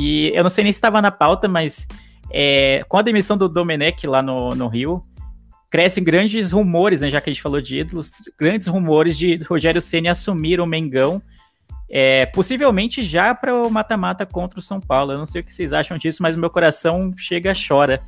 [0.00, 1.86] E eu não sei nem se estava na pauta, mas
[2.30, 5.02] é, com a demissão do Domenech lá no, no Rio,
[5.70, 9.80] crescem grandes rumores, né, já que a gente falou de ídolos, grandes rumores de Rogério
[9.80, 11.20] Ceni assumir o Mengão,
[11.90, 15.12] é, possivelmente já para o mata-mata contra o São Paulo.
[15.12, 18.00] Eu não sei o que vocês acham disso, mas meu coração chega chora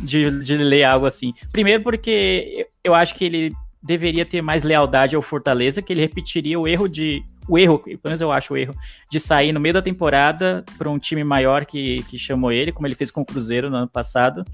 [0.00, 1.32] de, de ler algo assim.
[1.52, 6.58] Primeiro porque eu acho que ele deveria ter mais lealdade ao Fortaleza, que ele repetiria
[6.58, 8.74] o erro de o erro, pelo menos eu acho o erro,
[9.10, 12.86] de sair no meio da temporada para um time maior que, que chamou ele, como
[12.86, 14.44] ele fez com o Cruzeiro no ano passado.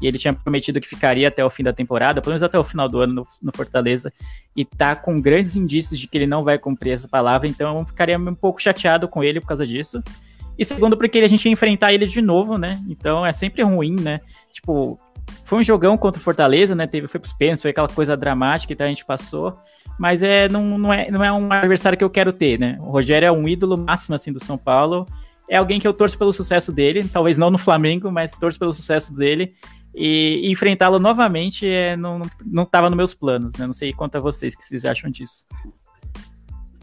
[0.00, 2.64] E ele tinha prometido que ficaria até o fim da temporada, pelo menos até o
[2.64, 4.12] final do ano no, no Fortaleza,
[4.54, 7.84] e tá com grandes indícios de que ele não vai cumprir essa palavra, então eu
[7.86, 10.02] ficaria um pouco chateado com ele por causa disso.
[10.58, 12.80] E segundo, porque a gente ia enfrentar ele de novo, né?
[12.88, 14.20] Então é sempre ruim, né?
[14.52, 14.98] Tipo,
[15.44, 16.86] foi um jogão contra o Fortaleza, né?
[16.86, 19.58] Teve, foi pros pênaltis, foi aquela coisa dramática que a gente passou
[19.98, 22.76] mas é não, não, é, não é um adversário que eu quero ter, né?
[22.80, 25.06] O Rogério é um ídolo máximo assim do São Paulo.
[25.48, 28.72] É alguém que eu torço pelo sucesso dele, talvez não no Flamengo, mas torço pelo
[28.72, 29.54] sucesso dele.
[29.94, 33.66] E, enfrentá-lo novamente é, não, não nos meus planos, né?
[33.66, 35.46] Não sei quanto a vocês que vocês acham disso.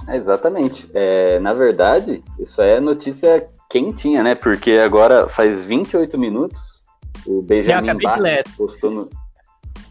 [0.08, 0.90] É, exatamente.
[0.94, 4.36] É, na verdade, isso é notícia quentinha, né?
[4.36, 6.80] Porque agora faz 28 minutos
[7.25, 8.20] o Benjamin Bach
[8.58, 9.09] postou no,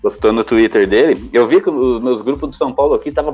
[0.03, 1.31] postou no Twitter dele.
[1.33, 3.31] Eu vi que os meus grupos do São Paulo aqui tava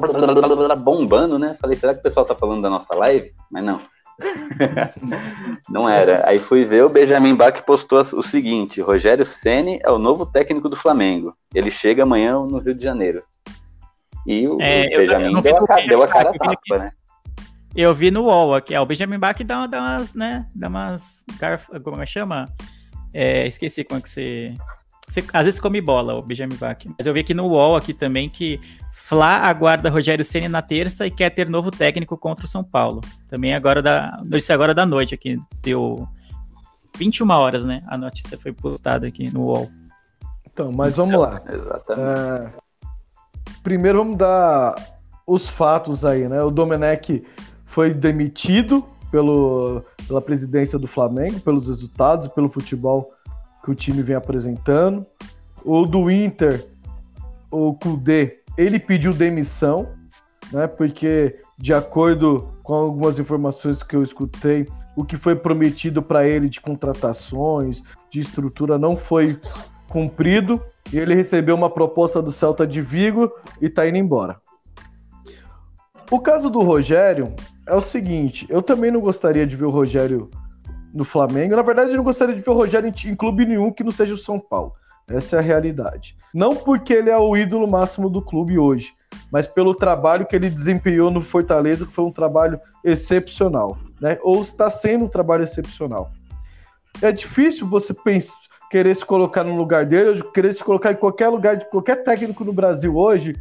[0.77, 1.57] bombando, né?
[1.61, 3.33] Falei, será que o pessoal tá falando da nossa live?
[3.51, 3.81] Mas não.
[5.69, 6.29] não era.
[6.29, 10.69] Aí fui ver o Benjamin Bach postou o seguinte: Rogério Ceni é o novo técnico
[10.69, 11.35] do Flamengo.
[11.53, 13.23] Ele chega amanhã no Rio de Janeiro.
[14.27, 16.93] E o, é, Benjamin eu, eu deu, a, deu a cara a tapa, né?
[17.77, 20.47] Eu vi no UOL aqui, o Benjamin Bach dá, dá umas, né?
[20.55, 21.25] Dá umas.
[21.83, 22.49] Como é que chama?
[23.13, 24.55] É, esqueci como é que você.
[25.09, 26.79] Você, às vezes come bola, o Benjamin Bach.
[26.97, 28.61] Mas eu vi aqui no UOL aqui também que
[28.93, 33.01] Fla aguarda Rogério Ceni na terça e quer ter novo técnico contra o São Paulo.
[33.29, 36.09] Também agora da notícia agora da noite aqui deu
[36.97, 37.83] 21 horas, né?
[37.89, 39.71] A notícia foi postada aqui no UOL.
[40.47, 41.43] Então, mas vamos lá.
[41.47, 42.09] Exatamente.
[42.09, 42.51] É,
[43.63, 44.75] primeiro vamos dar
[45.27, 46.43] os fatos aí, né?
[46.43, 47.25] O Domenech
[47.75, 53.13] foi demitido pelo, pela presidência do Flamengo, pelos resultados, pelo futebol
[53.65, 55.05] que o time vem apresentando.
[55.65, 56.65] O do Inter,
[57.51, 59.89] o Kudê, ele pediu demissão,
[60.53, 60.69] né?
[60.69, 66.49] Porque de acordo com algumas informações que eu escutei, o que foi prometido para ele
[66.49, 69.37] de contratações, de estrutura não foi
[69.89, 70.63] cumprido.
[70.93, 74.37] E ele recebeu uma proposta do Celta de Vigo e está indo embora.
[76.09, 77.35] O caso do Rogério
[77.67, 80.31] é o seguinte: eu também não gostaria de ver o Rogério
[80.93, 81.57] no Flamengo.
[81.57, 83.91] Na verdade, eu não gostaria de ver o Rogério em, em clube nenhum que não
[83.91, 84.73] seja o São Paulo.
[85.09, 86.17] Essa é a realidade.
[86.33, 88.95] Não porque ele é o ídolo máximo do clube hoje,
[89.31, 94.19] mas pelo trabalho que ele desempenhou no Fortaleza, que foi um trabalho excepcional, né?
[94.23, 96.11] Ou está sendo um trabalho excepcional.
[97.03, 98.35] É difícil você pensar,
[98.71, 102.45] querer se colocar no lugar dele, querer se colocar em qualquer lugar de qualquer técnico
[102.45, 103.35] no Brasil hoje,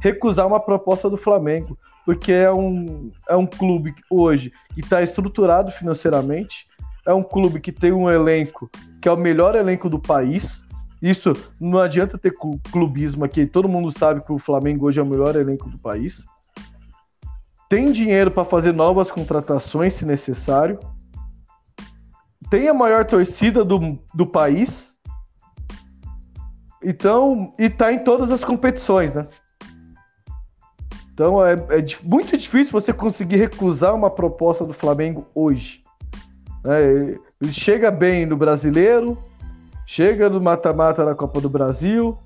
[0.00, 1.76] recusar uma proposta do Flamengo,
[2.08, 6.66] porque é um, é um clube hoje que está estruturado financeiramente,
[7.06, 10.64] é um clube que tem um elenco que é o melhor elenco do país.
[11.02, 12.32] Isso não adianta ter
[12.72, 16.24] clubismo aqui, todo mundo sabe que o Flamengo hoje é o melhor elenco do país.
[17.68, 20.80] Tem dinheiro para fazer novas contratações se necessário.
[22.48, 24.96] Tem a maior torcida do, do país.
[26.82, 29.28] Então, e tá em todas as competições, né?
[31.18, 35.80] Então é, é muito difícil você conseguir recusar uma proposta do Flamengo hoje.
[36.64, 39.18] É, ele chega bem no brasileiro,
[39.84, 42.16] chega no mata-mata da Copa do Brasil,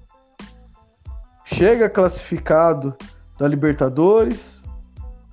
[1.47, 2.95] chega classificado
[3.39, 4.63] da Libertadores.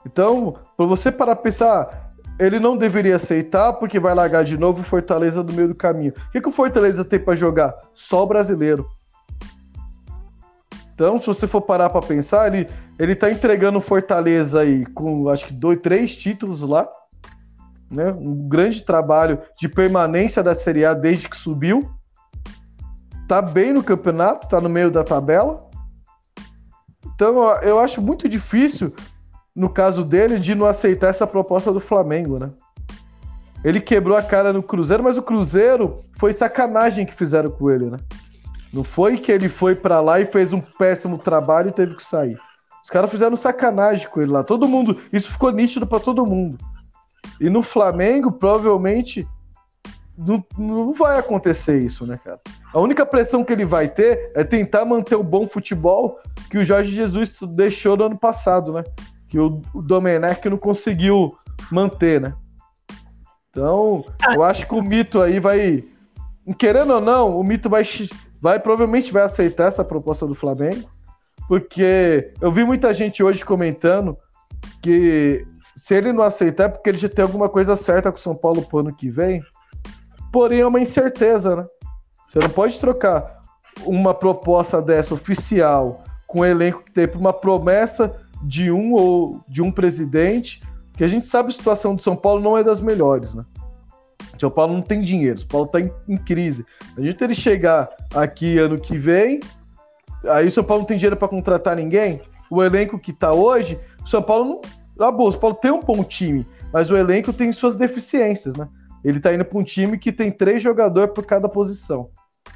[0.05, 4.85] Então, para você parar pensar, ele não deveria aceitar porque vai largar de novo o
[4.85, 6.13] Fortaleza no meio do caminho.
[6.29, 7.75] O que, que o Fortaleza tem para jogar?
[7.93, 8.89] Só o brasileiro.
[10.95, 15.47] Então, se você for parar para pensar, ele, ele tá entregando Fortaleza aí com acho
[15.47, 16.87] que dois, três títulos lá
[17.89, 18.11] né?
[18.11, 21.89] Um grande trabalho de permanência da Série A desde que subiu.
[23.27, 25.67] Tá bem no campeonato, tá no meio da tabela.
[27.05, 28.93] Então eu acho muito difícil,
[29.55, 32.49] no caso dele, de não aceitar essa proposta do Flamengo, né?
[33.63, 37.89] Ele quebrou a cara no Cruzeiro, mas o Cruzeiro foi sacanagem que fizeram com ele,
[37.89, 37.97] né?
[38.71, 42.03] Não foi que ele foi para lá e fez um péssimo trabalho e teve que
[42.03, 42.39] sair.
[42.83, 44.43] Os caras fizeram sacanagem com ele lá.
[44.43, 44.97] Todo mundo.
[45.11, 46.57] Isso ficou nítido para todo mundo.
[47.39, 49.27] E no Flamengo, provavelmente,
[50.17, 52.39] não, não vai acontecer isso, né, cara?
[52.73, 56.65] A única pressão que ele vai ter é tentar manter o bom futebol que o
[56.65, 58.83] Jorge Jesus deixou no ano passado, né?
[59.27, 61.35] Que o, o Domenech não conseguiu
[61.71, 62.33] manter, né?
[63.49, 64.03] Então,
[64.33, 65.83] eu acho que o Mito aí vai.
[66.57, 67.83] Querendo ou não, o Mito vai,
[68.41, 70.89] vai provavelmente vai aceitar essa proposta do Flamengo.
[71.49, 74.15] Porque eu vi muita gente hoje comentando
[74.83, 75.43] que
[75.75, 78.35] se ele não aceitar é porque ele já tem alguma coisa certa com o São
[78.35, 79.41] Paulo pro ano que vem.
[80.31, 81.65] Porém, é uma incerteza, né?
[82.27, 83.41] Você não pode trocar
[83.83, 89.41] uma proposta dessa oficial com o elenco que tem para uma promessa de um ou
[89.47, 90.61] de um presidente,
[90.93, 93.43] que a gente sabe a situação de São Paulo não é das melhores, né?
[94.39, 96.63] São Paulo não tem dinheiro, São Paulo está em, em, crise.
[96.95, 99.39] A gente ele chegar aqui ano que vem,
[100.27, 102.21] aí o São Paulo não tem dinheiro para contratar ninguém.
[102.49, 104.61] O elenco que está hoje, o São Paulo não.
[105.07, 108.55] Ah, boa, o São Paulo tem um bom time, mas o elenco tem suas deficiências,
[108.55, 108.67] né?
[109.03, 112.09] Ele tá indo para um time que tem três jogadores por cada posição.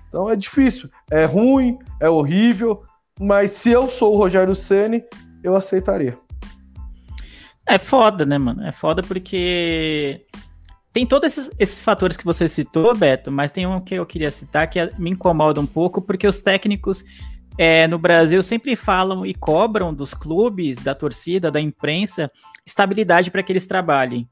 [0.10, 2.84] Então é difícil, é ruim, é horrível,
[3.20, 5.04] mas se eu sou o Rogério Ceni,
[5.44, 6.18] eu aceitaria.
[7.66, 8.64] É foda, né, mano?
[8.64, 10.20] É foda porque
[10.92, 14.30] tem todos esses, esses, fatores que você citou, Beto, mas tem um que eu queria
[14.30, 17.04] citar que me incomoda um pouco, porque os técnicos
[17.58, 22.32] é, no Brasil sempre falam e cobram dos clubes, da torcida, da imprensa,
[22.66, 24.28] estabilidade para que eles trabalhem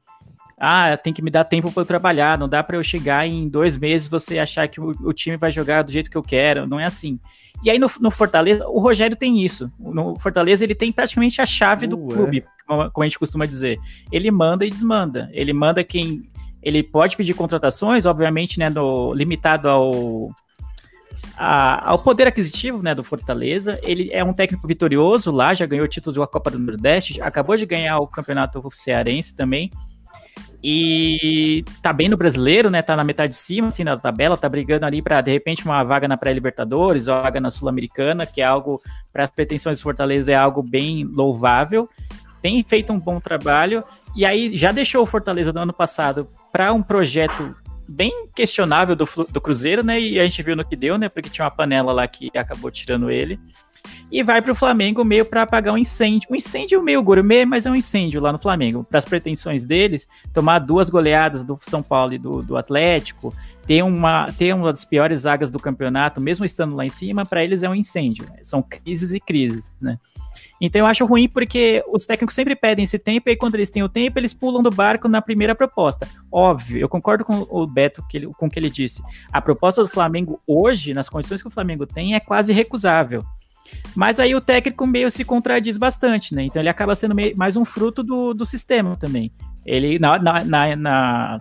[0.64, 3.48] ah, tem que me dar tempo para eu trabalhar, não dá para eu chegar em
[3.48, 6.68] dois meses você achar que o, o, time vai jogar do jeito que eu quero,
[6.68, 7.20] não é assim.
[7.64, 9.72] E aí no, no, Fortaleza, o Rogério tem isso.
[9.80, 12.44] No Fortaleza ele tem praticamente a chave do uh, clube, é.
[12.68, 13.80] como, como a gente costuma dizer.
[14.12, 15.32] Ele manda e desmanda.
[15.34, 16.30] Ele manda quem
[16.62, 20.30] ele pode pedir contratações, obviamente, né, no, limitado ao
[21.44, 23.80] a, ao poder aquisitivo né, do Fortaleza.
[23.82, 27.58] Ele é um técnico vitorioso lá, já ganhou o título da Copa do Nordeste, acabou
[27.58, 29.72] de ganhar o campeonato cearense também.
[30.64, 32.84] E tá bem no brasileiro, né?
[32.84, 35.84] Tá na metade de cima, assim, da tabela, tá brigando ali para de repente uma
[35.84, 38.80] vaga na pré-Libertadores, vaga na Sul-Americana, que é algo
[39.12, 41.90] para as pretensões do Fortaleza é algo bem louvável.
[42.40, 43.84] Tem feito um bom trabalho
[44.16, 47.56] e aí já deixou o Fortaleza do ano passado para um projeto
[47.92, 50.00] bem questionável do, do Cruzeiro, né?
[50.00, 51.10] E a gente viu no que deu, né?
[51.10, 53.40] Porque tinha uma panela lá que acabou tirando ele
[54.12, 56.28] e vai para o Flamengo meio para apagar um incêndio.
[56.30, 58.84] Um incêndio meio gourmet, mas é um incêndio lá no Flamengo.
[58.84, 63.34] Para as pretensões deles, tomar duas goleadas do São Paulo e do, do Atlético,
[63.66, 67.44] ter uma, ter uma das piores zagas do campeonato, mesmo estando lá em cima, para
[67.44, 68.28] eles é um incêndio.
[68.44, 69.98] São crises e crises, né?
[70.62, 73.82] Então eu acho ruim porque os técnicos sempre pedem esse tempo e quando eles têm
[73.82, 76.08] o tempo, eles pulam do barco na primeira proposta.
[76.32, 79.02] Óbvio, eu concordo com o Beto que ele, com o que ele disse.
[79.34, 83.26] A proposta do Flamengo hoje, nas condições que o Flamengo tem, é quase recusável.
[83.96, 86.44] Mas aí o técnico meio se contradiz bastante, né?
[86.44, 89.32] Então ele acaba sendo meio, mais um fruto do, do sistema também.
[89.66, 91.40] Ele, na, na, na, na,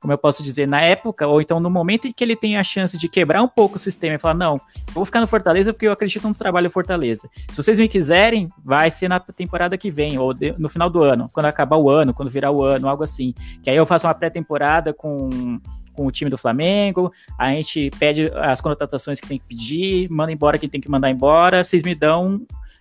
[0.00, 2.64] como eu posso dizer, na época, ou então no momento em que ele tem a
[2.64, 5.72] chance de quebrar um pouco o sistema e falar, não, eu vou ficar no Fortaleza
[5.72, 7.28] porque eu acredito no trabalho Fortaleza.
[7.50, 11.02] Se vocês me quiserem, vai ser na temporada que vem, ou de, no final do
[11.02, 13.34] ano, quando acabar o ano, quando virar o ano, algo assim.
[13.62, 15.60] Que aí eu faço uma pré-temporada com
[15.92, 20.32] com o time do Flamengo, a gente pede as contratações que tem que pedir, manda
[20.32, 22.40] embora quem tem que mandar embora, vocês me dão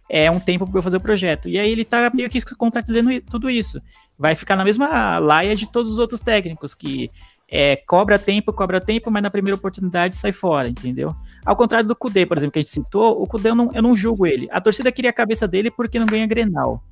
[0.09, 1.49] é, um tempo para eu fazer o projeto.
[1.49, 3.81] E aí ele tá meio que contradizendo tudo isso.
[4.19, 7.09] Vai ficar na mesma laia de todos os outros técnicos, que
[7.49, 11.15] é, cobra tempo, cobra tempo, mas na primeira oportunidade sai fora, entendeu?
[11.45, 13.81] Ao contrário do Kudê, por exemplo, que a gente citou, o Kudê eu não, eu
[13.81, 14.47] não julgo ele.
[14.51, 16.83] A torcida queria a cabeça dele porque não ganha Grenal.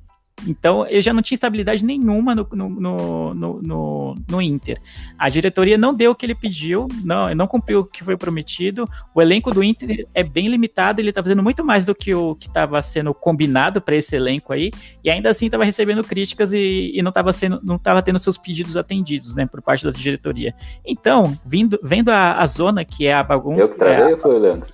[0.46, 4.80] Então, eu já não tinha estabilidade nenhuma no, no, no, no, no Inter.
[5.18, 8.88] A diretoria não deu o que ele pediu, não, não cumpriu o que foi prometido.
[9.14, 12.34] O elenco do Inter é bem limitado, ele está fazendo muito mais do que o
[12.34, 14.70] que estava sendo combinado para esse elenco aí,
[15.02, 18.38] e ainda assim estava recebendo críticas e, e não estava sendo, não estava tendo seus
[18.38, 20.54] pedidos atendidos, né, por parte da diretoria.
[20.84, 23.62] Então, vindo, vendo a, a zona que é a bagunça.
[23.62, 24.18] Eu que travei é a...
[24.18, 24.68] foi Leandro?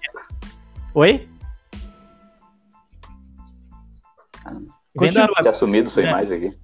[0.95, 1.34] Oi?
[4.97, 6.57] Vendo a, bagunça, assumido sua é, imagem aqui.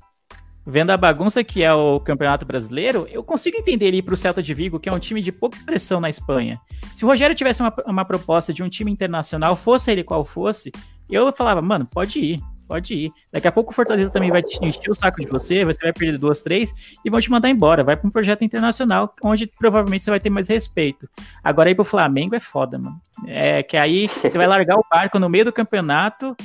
[0.67, 4.17] Vendo a bagunça que é o Campeonato Brasileiro, eu consigo entender ele ir para o
[4.17, 6.61] Celta de Vigo, que é um time de pouca expressão na Espanha.
[6.95, 10.71] Se o Rogério tivesse uma, uma proposta de um time internacional, fosse ele qual fosse,
[11.09, 13.13] eu falava, mano, pode ir, pode ir.
[13.33, 15.93] Daqui a pouco o Fortaleza também vai te encher o saco de você, você vai
[15.93, 16.73] perder duas, três
[17.05, 17.83] e vão te mandar embora.
[17.83, 21.09] Vai para um projeto internacional onde provavelmente você vai ter mais respeito.
[21.43, 23.01] Agora ir pro Flamengo é foda, mano.
[23.27, 26.37] É que aí você vai largar o barco no meio do campeonato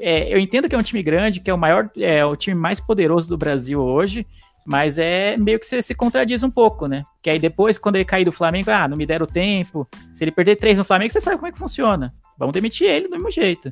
[0.00, 2.56] é, eu entendo que é um time grande, que é o maior, é o time
[2.56, 4.26] mais poderoso do Brasil hoje,
[4.66, 7.02] Mas é meio que você se contradiz um pouco, né?
[7.22, 9.88] Que aí depois, quando ele cair do Flamengo, ah, não me deram tempo.
[10.12, 12.14] Se ele perder três no Flamengo, você sabe como é que funciona.
[12.38, 13.70] Vamos demitir ele do mesmo jeito.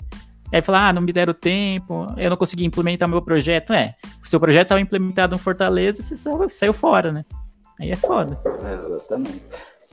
[0.52, 3.72] Aí falar, ah, não me deram tempo, eu não consegui implementar meu projeto.
[3.72, 7.24] É, o seu projeto estava implementado em Fortaleza, você saiu, saiu fora, né?
[7.78, 8.40] Aí é foda.
[8.44, 9.42] Exatamente.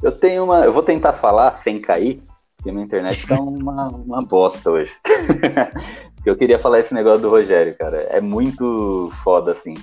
[0.02, 0.62] Eu tenho uma.
[0.62, 2.22] Eu vou tentar falar sem cair,
[2.56, 4.94] porque minha internet tá uma, uma bosta hoje.
[6.30, 7.98] eu queria falar esse negócio do Rogério, cara.
[8.10, 9.74] É muito foda, assim.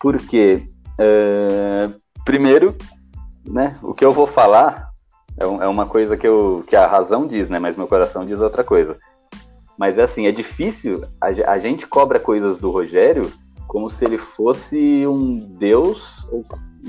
[0.00, 0.62] Porque,
[0.94, 2.74] uh, primeiro,
[3.46, 4.88] né, o que eu vou falar
[5.40, 8.40] é, é, uma coisa que, eu, que a razão diz, né, mas meu coração diz
[8.40, 8.96] outra coisa.
[9.78, 13.30] Mas é assim, é difícil, a, a gente cobra coisas do Rogério
[13.68, 16.44] como se ele fosse um deus, ou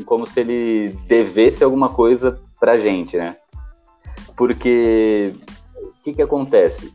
[0.06, 3.36] como se ele devesse alguma coisa pra gente, né?
[4.36, 5.34] Porque
[5.76, 6.92] o que que acontece?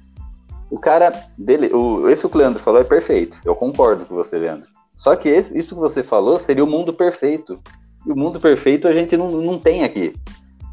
[0.74, 4.36] O cara, dele, o, esse que o Leandro falou é perfeito, eu concordo com você,
[4.36, 4.68] Leandro.
[4.96, 7.60] Só que esse, isso que você falou seria o mundo perfeito.
[8.04, 10.12] E o mundo perfeito a gente não, não tem aqui,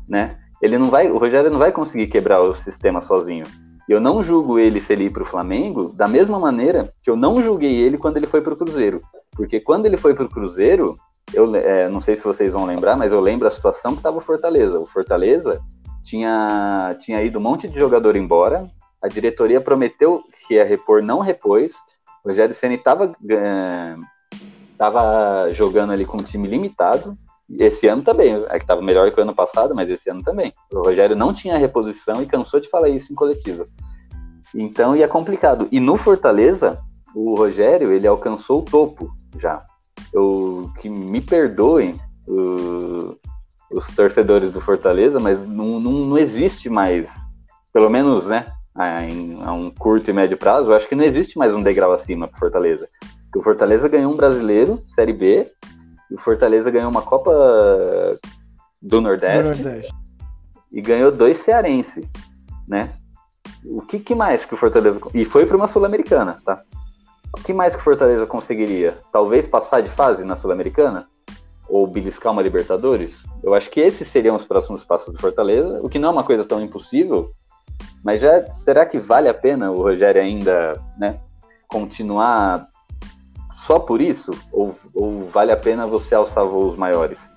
[0.10, 0.38] né?
[0.60, 3.46] Ele não vai, o Rogério não vai conseguir quebrar o sistema sozinho.
[3.88, 7.16] Eu não julgo ele se ele ir para o Flamengo da mesma maneira que eu
[7.16, 9.04] não julguei ele quando ele foi para o Cruzeiro.
[9.34, 10.96] Porque quando ele foi para o Cruzeiro,
[11.32, 14.18] eu é, não sei se vocês vão lembrar, mas eu lembro a situação que estava
[14.18, 14.80] o Fortaleza.
[14.80, 15.62] O Fortaleza
[16.04, 18.68] tinha, tinha ido um monte de jogador embora,
[19.02, 21.74] a diretoria prometeu que ia repor, não repôs,
[22.24, 23.16] o Rogério Senna estava
[24.78, 27.18] tava jogando ali com um time limitado.
[27.60, 30.54] Esse ano também, é que estava melhor que o ano passado, mas esse ano também.
[30.72, 33.68] O Rogério não tinha reposição e cansou de falar isso em coletiva.
[34.56, 35.68] Então ia complicado.
[35.72, 36.82] E no Fortaleza,
[37.14, 39.64] o Rogério ele alcançou o topo já.
[40.14, 43.18] Eu, que me perdoem o,
[43.72, 47.10] os torcedores do Fortaleza, mas não, não, não existe mais,
[47.74, 51.04] pelo menos, né, a, em, a um curto e médio prazo, eu acho que não
[51.04, 52.88] existe mais um degrau acima para Fortaleza.
[53.26, 55.50] Porque o Fortaleza ganhou um brasileiro, Série B,
[56.10, 57.32] e o Fortaleza ganhou uma Copa
[58.82, 59.94] do Nordeste, Nordeste.
[60.72, 62.08] e ganhou dois cearense,
[62.68, 62.94] né?
[63.64, 65.00] O que, que mais que o Fortaleza.
[65.14, 66.62] E foi para uma Sul-Americana, tá?
[67.34, 68.98] O que mais que o Fortaleza conseguiria?
[69.12, 71.08] Talvez passar de fase na Sul-Americana?
[71.70, 73.24] Ou beliscar uma Libertadores?
[73.42, 76.24] Eu acho que esses seriam os próximos passos do Fortaleza, o que não é uma
[76.24, 77.32] coisa tão impossível,
[78.04, 81.20] mas já será que vale a pena o Rogério ainda né,
[81.68, 82.68] continuar
[83.66, 84.32] só por isso?
[84.52, 87.32] Ou, ou vale a pena você alçar voos maiores?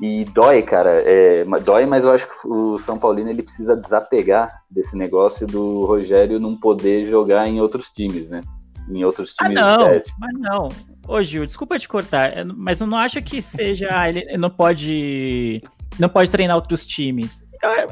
[0.00, 4.62] E dói, cara, é, dói, mas eu acho que o São Paulino ele precisa desapegar
[4.70, 8.42] desse negócio do Rogério não poder jogar em outros times, né?
[8.90, 9.62] Em outros ah, times.
[9.62, 10.68] Ah, não, mas não.
[11.08, 13.88] Ô, Gil, desculpa te cortar, mas eu não acho que seja.
[14.08, 15.62] Ele não pode.
[15.98, 17.44] Não pode treinar outros times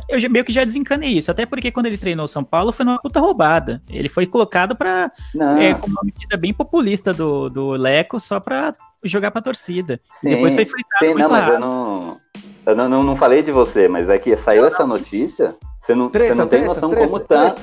[0.08, 2.84] eu, eu meio que já desencanei isso, até porque quando ele treinou São Paulo foi
[2.84, 3.82] numa puta roubada.
[3.88, 5.10] Ele foi colocado pra.
[5.58, 8.74] É, com uma medida bem populista do, do Leco, só pra
[9.04, 10.00] jogar pra torcida.
[10.20, 12.20] Sim, depois foi fritado sim, não, mas eu não,
[12.66, 16.08] eu não, não, não falei de você, mas é que saiu essa notícia, você não,
[16.08, 17.54] treta, você não tem treta, noção treta, como tá.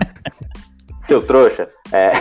[1.02, 2.12] Seu trouxa, é.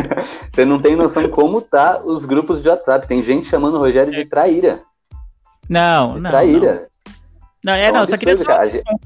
[0.54, 3.06] você não tem noção como tá os grupos de WhatsApp.
[3.06, 4.80] Tem gente chamando o Rogério de traíra.
[5.68, 6.30] Não, de não.
[6.30, 6.87] Traíra.
[7.68, 7.74] Não.
[7.74, 8.36] Não, é, não, só queria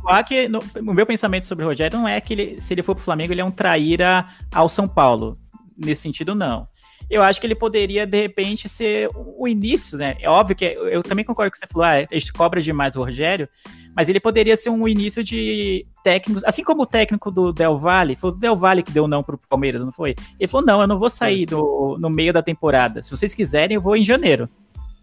[0.01, 2.83] falar que no, o meu pensamento sobre o Rogério não é que ele, se ele
[2.83, 5.37] for pro Flamengo, ele é um traíra ao São Paulo.
[5.77, 6.69] Nesse sentido, não.
[7.11, 10.17] Eu acho que ele poderia, de repente, ser o início, né?
[10.21, 13.03] É óbvio que eu também concordo com você falou, ah, a gente cobra demais do
[13.03, 13.49] Rogério,
[13.95, 18.15] mas ele poderia ser um início de técnicos, assim como o técnico do Del Valle,
[18.15, 20.15] foi o Del Valle que deu não pro Palmeiras, não foi?
[20.39, 23.03] Ele falou: não, eu não vou sair do, no meio da temporada.
[23.03, 24.49] Se vocês quiserem, eu vou em janeiro.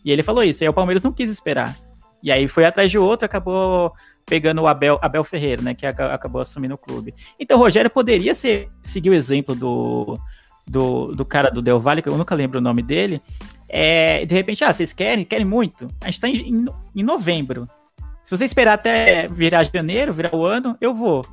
[0.03, 1.75] E ele falou isso, e aí o Palmeiras não quis esperar.
[2.21, 3.93] E aí foi atrás de outro, acabou
[4.25, 7.15] pegando o Abel, Abel Ferreira, né, que acabou assumindo o clube.
[7.39, 10.19] Então o Rogério poderia ser, seguir o exemplo do,
[10.67, 13.21] do, do cara do Del Valle, que eu nunca lembro o nome dele,
[13.67, 15.23] é, de repente, ah, vocês querem?
[15.23, 15.87] Querem muito?
[16.01, 17.67] A gente está em, em, novembro.
[18.23, 21.23] Se você esperar até virar janeiro, virar o ano, eu vou.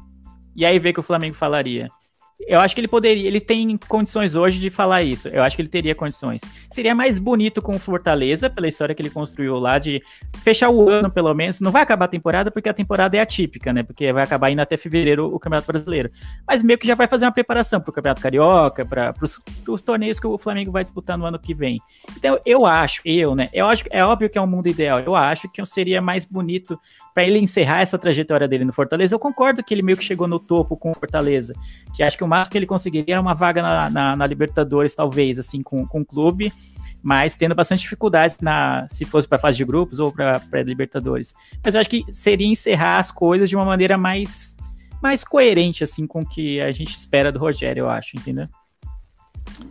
[0.55, 1.91] E aí ver que o Flamengo falaria.
[2.39, 5.29] Eu acho que ele poderia, ele tem condições hoje de falar isso.
[5.29, 6.43] Eu acho que ele teria condições.
[6.71, 10.03] Seria mais bonito com o Fortaleza, pela história que ele construiu lá, de
[10.43, 11.61] fechar o ano, pelo menos.
[11.61, 13.83] Não vai acabar a temporada, porque a temporada é atípica, né?
[13.83, 16.11] Porque vai acabar indo até fevereiro o Campeonato Brasileiro.
[16.47, 19.15] Mas meio que já vai fazer uma preparação para o Campeonato Carioca, para
[19.67, 21.81] os torneios que o Flamengo vai disputar no ano que vem.
[22.17, 23.49] Então, eu acho, eu, né?
[23.53, 25.01] Eu acho, é óbvio que é um mundo ideal.
[25.01, 26.79] Eu acho que seria mais bonito
[27.17, 30.29] para ele encerrar essa trajetória dele no Fortaleza, eu concordo que ele meio que chegou
[30.29, 31.55] no topo com o Fortaleza.
[31.95, 34.95] Que acho que o máximo que ele conseguiria era uma vaga na, na, na Libertadores,
[34.95, 36.53] talvez, assim, com, com o clube,
[37.03, 41.35] mas tendo bastante dificuldades na, se fosse para fase de grupos ou para Libertadores.
[41.65, 44.55] Mas eu acho que seria encerrar as coisas de uma maneira mais,
[45.03, 48.47] mais coerente, assim, com o que a gente espera do Rogério, eu acho, entendeu?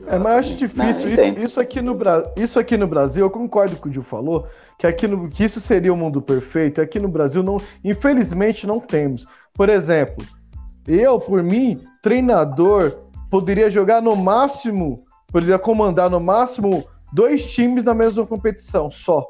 [0.07, 0.83] É, mas eu acho difícil.
[0.83, 1.97] Não, isso, isso, aqui no,
[2.35, 4.47] isso aqui no Brasil, eu concordo com o que o Gil falou,
[4.77, 6.81] que aqui no, que isso seria o mundo perfeito.
[6.81, 9.25] Aqui no Brasil, não, infelizmente, não temos.
[9.53, 10.25] Por exemplo,
[10.87, 12.97] eu, por mim, treinador,
[13.29, 19.29] poderia jogar no máximo, poderia comandar no máximo dois times na mesma competição, só.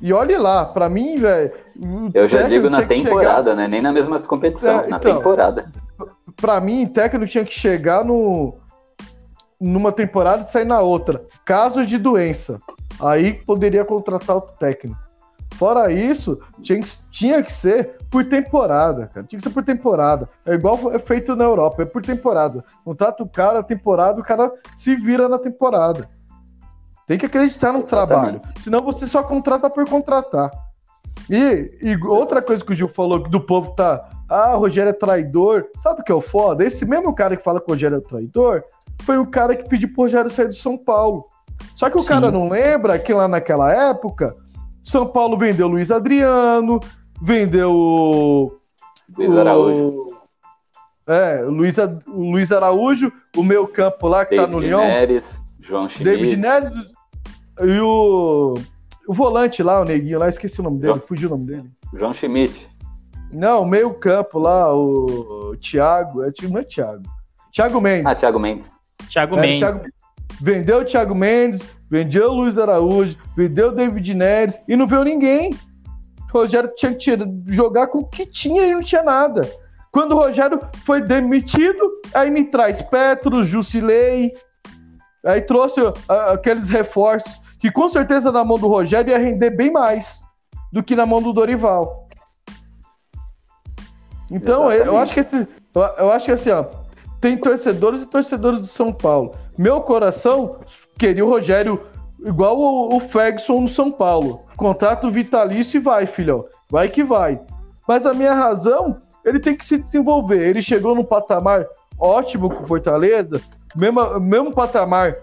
[0.00, 1.52] E olhe lá, para mim, velho.
[2.14, 3.56] Eu já digo na temporada, chegar...
[3.56, 3.68] né?
[3.68, 5.70] Nem na mesma competição, é, na então, temporada.
[6.36, 8.54] Para mim, técnico tinha que chegar no
[9.60, 11.24] numa temporada e sair na outra.
[11.44, 12.58] Casos de doença.
[13.00, 15.08] Aí poderia contratar o técnico.
[15.54, 19.26] Fora isso, tinha que, tinha que ser por temporada, cara.
[19.26, 20.28] Tinha que ser por temporada.
[20.46, 22.64] É igual é feito na Europa, é por temporada.
[22.84, 26.08] Contrata o cara, temporada, o cara se vira na temporada.
[27.06, 28.40] Tem que acreditar no trabalho.
[28.60, 30.50] Senão você só contrata por contratar.
[31.30, 34.08] E, e, outra coisa que o Gil falou, que do povo tá.
[34.28, 35.66] Ah, o Rogério é traidor.
[35.76, 36.64] Sabe o que é o foda?
[36.64, 38.62] Esse mesmo cara que fala que o Rogério é traidor
[39.02, 41.26] foi o cara que pediu pro Rogério sair do São Paulo.
[41.74, 42.08] Só que o Sim.
[42.08, 44.36] cara não lembra que lá naquela época,
[44.84, 46.80] São Paulo vendeu Luiz Adriano,
[47.20, 48.58] vendeu o.
[49.16, 50.06] Luiz Araújo.
[51.06, 54.78] é, Luiz, Luiz Araújo, o meu campo lá que David tá no.
[54.78, 55.24] Neres,
[55.60, 56.04] João Schmidt.
[56.04, 56.70] David Neres
[57.62, 58.54] e o.
[59.08, 61.70] O volante lá, o neguinho lá, esqueci o nome dele, João, fugiu o nome dele.
[61.94, 62.68] João Schmidt.
[63.32, 67.04] Não, meio campo lá, o Thiago, é, não é Thiago.
[67.50, 68.04] Thiago Mendes.
[68.04, 68.70] Ah, Thiago Mendes.
[69.08, 69.60] Thiago é, Mendes.
[69.60, 69.80] Thiago,
[70.42, 75.04] vendeu o Thiago Mendes, vendeu o Luiz Araújo, vendeu o David Neres e não veio
[75.04, 75.54] ninguém.
[76.28, 79.50] O Rogério tinha que jogar com o que tinha e não tinha nada.
[79.90, 81.80] Quando o Rogério foi demitido,
[82.12, 84.34] aí me traz Petro, Jusilei,
[85.24, 85.94] aí trouxe uh,
[86.34, 90.22] aqueles reforços que com certeza na mão do Rogério ia render bem mais
[90.72, 92.08] do que na mão do Dorival.
[94.30, 96.64] Então, eu, eu acho que esse, eu, acho que assim, ó,
[97.20, 99.34] tem torcedores e torcedores do São Paulo.
[99.58, 100.58] Meu coração
[100.98, 101.86] queria o Rogério
[102.24, 104.44] igual o, o Ferguson no São Paulo.
[104.56, 106.44] Contrato vitalício e vai, filhão.
[106.70, 107.40] Vai que vai.
[107.86, 110.46] Mas a minha razão, ele tem que se desenvolver.
[110.46, 111.66] Ele chegou num patamar
[111.98, 113.40] ótimo com Fortaleza,
[113.76, 115.16] mesmo, mesmo patamar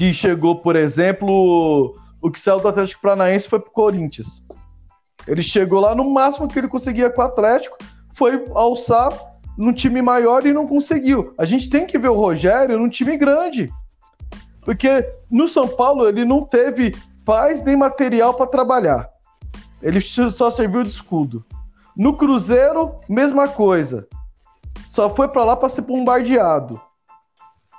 [0.00, 4.42] que chegou, por exemplo, o que saiu do Atlético Paranaense foi pro Corinthians.
[5.28, 7.76] Ele chegou lá no máximo que ele conseguia com o Atlético,
[8.10, 9.12] foi alçar
[9.58, 11.34] num time maior e não conseguiu.
[11.36, 13.70] A gente tem que ver o Rogério num time grande.
[14.62, 19.06] Porque no São Paulo ele não teve paz nem material para trabalhar.
[19.82, 21.44] Ele só serviu de escudo.
[21.94, 24.08] No Cruzeiro, mesma coisa.
[24.88, 26.80] Só foi para lá para ser bombardeado.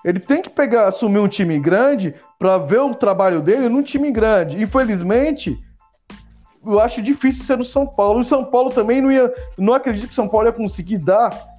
[0.04, 4.12] Ele tem que pegar, assumir um time grande para ver o trabalho dele num time
[4.12, 4.62] grande.
[4.62, 5.60] Infelizmente,
[6.66, 8.20] eu acho difícil ser no São Paulo.
[8.20, 11.50] O São Paulo também não ia, não acredito que o São Paulo ia conseguir dar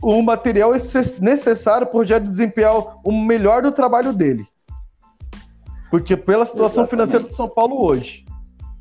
[0.00, 0.72] o material
[1.20, 4.46] necessário para o Rogério desempenhar o melhor do trabalho dele.
[5.90, 6.90] Porque pela situação Exatamente.
[6.90, 8.24] financeira do São Paulo hoje.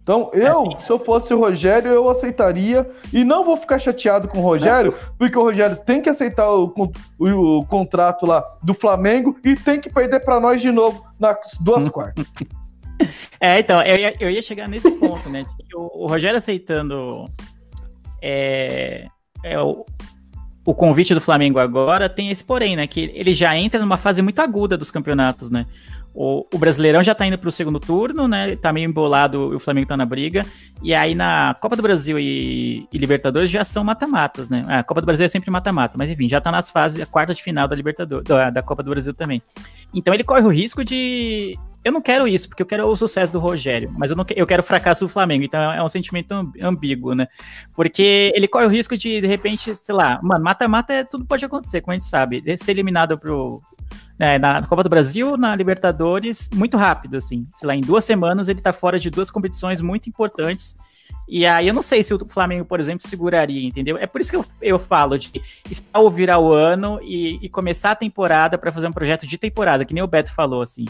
[0.10, 2.89] Então, eu, se eu fosse o Rogério, eu aceitaria.
[3.13, 6.74] E não vou ficar chateado com o Rogério, porque o Rogério tem que aceitar o,
[7.19, 11.38] o, o contrato lá do Flamengo e tem que perder para nós de novo nas
[11.62, 12.26] duas quartas.
[13.39, 15.45] É, então, eu ia, eu ia chegar nesse ponto, né?
[15.76, 17.30] O, o Rogério aceitando
[18.19, 19.06] é,
[19.43, 19.86] é, o,
[20.65, 22.88] o convite do Flamengo agora tem esse porém, né?
[22.88, 25.67] Que ele já entra numa fase muito aguda dos campeonatos, né?
[26.13, 28.56] O, o Brasileirão já tá indo pro segundo turno, né?
[28.56, 30.43] Tá meio embolado, o Flamengo tá na briga.
[30.82, 34.62] E aí na Copa do Brasil e, e Libertadores já são mata-matas, né?
[34.67, 37.34] A Copa do Brasil é sempre mata-mata, mas enfim, já tá nas fases, a quarta
[37.34, 39.41] de final da Libertadores, da, Copa do Brasil também.
[39.93, 43.32] Então ele corre o risco de eu não quero isso, porque eu quero o sucesso
[43.32, 46.34] do Rogério, mas eu, não, eu quero o fracasso do Flamengo, então é um sentimento
[46.62, 47.26] ambíguo, né?
[47.74, 51.45] Porque ele corre o risco de, de repente, sei lá, mano, mata-mata é, tudo pode
[51.45, 53.62] acontecer, como a gente sabe, ser eliminado pro,
[54.20, 58.50] né, na Copa do Brasil, na Libertadores, muito rápido, assim, sei lá, em duas semanas
[58.50, 60.76] ele tá fora de duas competições muito importantes,
[61.28, 63.98] e aí eu não sei se o Flamengo, por exemplo, seguraria, entendeu?
[63.98, 65.32] É por isso que eu, eu falo de
[65.70, 69.38] esperar o virar o ano e, e começar a temporada para fazer um projeto de
[69.38, 70.86] temporada, que nem o Beto falou, assim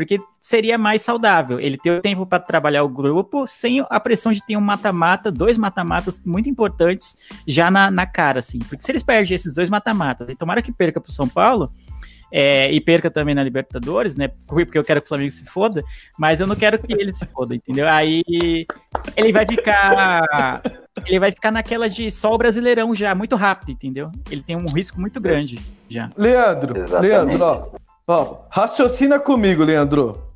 [0.00, 4.32] porque seria mais saudável ele ter o tempo para trabalhar o grupo sem a pressão
[4.32, 7.16] de ter um mata-mata, dois mata-matas muito importantes
[7.46, 8.58] já na, na cara, assim.
[8.60, 11.70] Porque se eles perdem esses dois mata-matas, e tomara que perca para o São Paulo,
[12.32, 14.30] é, e perca também na Libertadores, né?
[14.46, 15.82] Porque eu quero que o Flamengo se foda,
[16.18, 17.88] mas eu não quero que ele se foda, entendeu?
[17.88, 18.22] Aí
[19.16, 20.62] ele vai ficar.
[21.06, 24.10] Ele vai ficar naquela de só o Brasileirão já, muito rápido, entendeu?
[24.30, 26.10] Ele tem um risco muito grande já.
[26.16, 27.10] Leandro, Exatamente.
[27.10, 30.32] Leandro, ó, Ó, raciocina comigo, Leandro.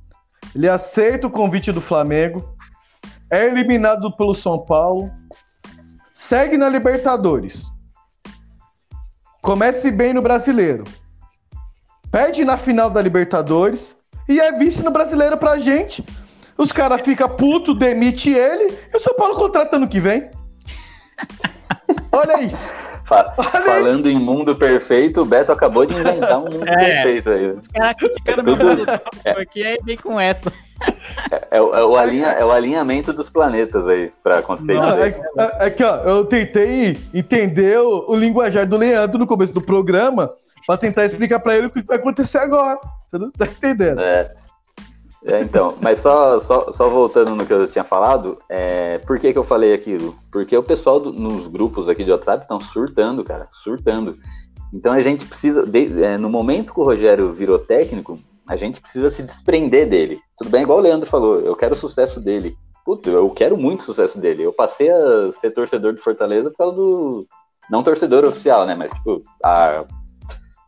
[0.54, 2.56] Ele aceita o convite do Flamengo,
[3.28, 5.10] é eliminado pelo São Paulo,
[6.12, 7.64] segue na Libertadores.
[9.42, 10.84] Comece bem no Brasileiro.
[12.14, 13.96] Perde na final da Libertadores
[14.28, 16.04] e é vice no brasileiro pra gente.
[16.56, 20.30] Os caras ficam puto, demite ele e o São Paulo contrata ano que vem.
[22.12, 22.56] Olha aí.
[23.04, 24.14] Fa Olha falando aí.
[24.14, 27.48] em mundo perfeito, o Beto acabou de inventar um mundo é, perfeito aí.
[27.48, 29.40] Os caras criticando é tudo...
[29.40, 30.52] aqui aí vem com essa.
[31.32, 34.74] É, é, o, é, o alinha, é o alinhamento dos planetas aí, pra acontecer.
[34.74, 39.52] Não, é, é, aqui, ó, eu tentei entender o, o linguajar do Leandro no começo
[39.52, 40.32] do programa
[40.66, 42.78] pra tentar explicar pra ele o que vai acontecer agora.
[43.06, 44.00] Você não tá entendendo.
[44.00, 44.34] É.
[45.26, 49.32] É, então, mas só, só, só voltando no que eu tinha falado, é, por que,
[49.32, 50.14] que eu falei aquilo?
[50.30, 54.18] Porque o pessoal do, nos grupos aqui de WhatsApp estão surtando, cara, surtando.
[54.70, 58.82] Então a gente precisa, de, é, no momento que o Rogério virou técnico, a gente
[58.82, 60.20] precisa se desprender dele.
[60.36, 62.54] Tudo bem, igual o Leandro falou, eu quero o sucesso dele.
[62.84, 64.42] Puta, eu quero muito o sucesso dele.
[64.42, 67.24] Eu passei a ser torcedor de Fortaleza por causa do.
[67.70, 68.74] Não torcedor oficial, né?
[68.74, 69.86] Mas, tipo, a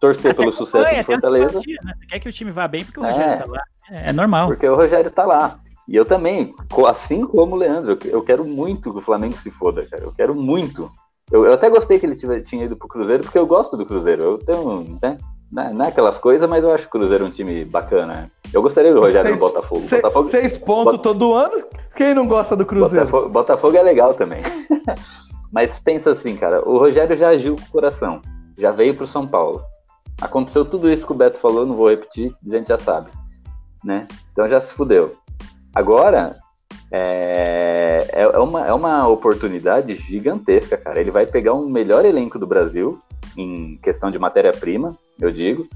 [0.00, 1.58] torcer pelo sucesso de Fortaleza.
[1.58, 1.94] Né?
[1.98, 3.62] Você quer que o time vá bem porque o Rogério é, tá lá.
[3.90, 4.48] É, é normal.
[4.48, 5.58] Porque o Rogério tá lá.
[5.88, 6.54] E eu também,
[6.88, 10.02] assim como o Leandro, eu quero muito que o Flamengo se foda, cara.
[10.02, 10.90] Eu quero muito.
[11.30, 13.86] Eu, eu até gostei que ele tivesse, tinha ido pro Cruzeiro, porque eu gosto do
[13.86, 14.22] Cruzeiro.
[14.22, 15.16] Eu tenho, né?
[15.72, 18.28] Não é aquelas coisas, mas eu acho o Cruzeiro um time bacana.
[18.52, 19.80] Eu gostaria do Rogério seis, no Botafogo.
[19.80, 21.02] Seis, Botafogo seis pontos Bot...
[21.02, 23.06] todo ano, quem não gosta do Cruzeiro?
[23.06, 24.42] Botafogo, Botafogo é legal também.
[25.52, 28.20] mas pensa assim, cara, o Rogério já agiu com o coração.
[28.58, 29.62] Já veio pro São Paulo.
[30.20, 33.10] Aconteceu tudo isso que o Beto falou, não vou repetir, a gente já sabe.
[33.84, 34.08] Né?
[34.32, 35.16] Então já se fudeu.
[35.74, 36.36] Agora,
[36.90, 41.00] é, é, é, uma, é uma oportunidade gigantesca, cara.
[41.00, 43.00] Ele vai pegar um melhor elenco do Brasil,
[43.36, 45.66] em questão de matéria-prima, eu digo.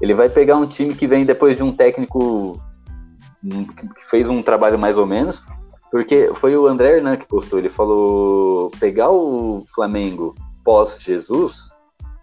[0.00, 2.60] Ele vai pegar um time que vem depois de um técnico
[3.42, 5.42] que fez um trabalho mais ou menos,
[5.90, 7.58] porque foi o André Hernan que postou.
[7.58, 11.70] Ele falou: pegar o Flamengo pós-Jesus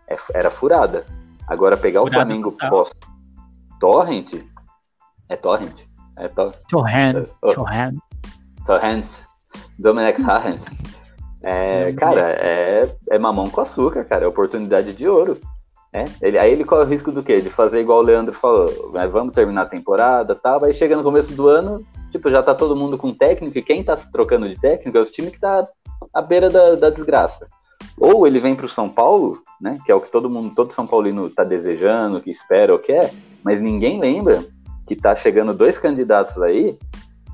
[0.07, 1.05] é, era furada.
[1.49, 4.35] Agora, pegar o Flamengo pós-Torrent
[5.27, 5.81] é Torrent.
[6.17, 6.51] É to...
[6.69, 7.27] Torrent.
[7.41, 7.53] Oh.
[7.53, 7.95] Torrent.
[8.65, 9.05] Torrent.
[9.77, 10.61] Dominic Torrent.
[11.41, 14.25] É, cara, é, é mamão com açúcar, cara.
[14.25, 15.39] É oportunidade de ouro.
[15.91, 17.41] É, ele, aí ele corre o risco do quê?
[17.41, 21.01] De fazer igual o Leandro falou, né, vamos terminar a temporada tal, aí chega no
[21.01, 24.47] começo do ano, tipo, já tá todo mundo com técnico, e quem tá se trocando
[24.47, 25.67] de técnico é o time que tá
[26.13, 27.47] à beira da, da desgraça.
[27.97, 30.87] Ou ele vem pro São Paulo, né, que é o que todo mundo, todo São
[30.87, 33.13] Paulino tá desejando, que espera ou quer,
[33.43, 34.43] mas ninguém lembra
[34.87, 36.77] que tá chegando dois candidatos aí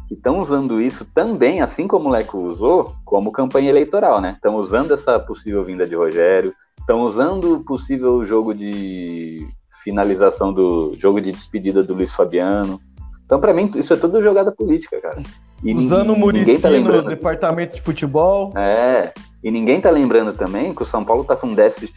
[0.08, 4.34] que estão usando isso também, assim como o Leco usou, como campanha eleitoral, né?
[4.36, 9.48] Estão usando essa possível vinda de Rogério, estão usando o possível jogo de
[9.84, 12.80] finalização do jogo de despedida do Luiz Fabiano.
[13.26, 15.22] Então, para mim, isso é tudo jogada política, cara.
[15.64, 17.04] E Usando o tá lembrando...
[17.04, 18.52] no departamento de futebol.
[18.56, 19.12] É,
[19.46, 21.94] e ninguém tá lembrando também que o São Paulo tá com déficit,